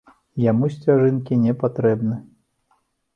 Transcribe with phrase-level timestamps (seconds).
[0.43, 2.17] Яму сцяжынкі не патрэбны.